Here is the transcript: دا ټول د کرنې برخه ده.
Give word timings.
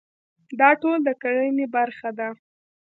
دا 0.59 0.69
ټول 0.81 0.97
د 1.07 1.09
کرنې 1.21 1.65
برخه 1.75 2.09
ده. 2.17 2.29